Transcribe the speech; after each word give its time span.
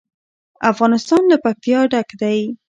افغانستان 0.71 1.21
له 1.31 1.37
پکتیا 1.43 1.79
ډک 1.91 2.09
دی. 2.21 2.39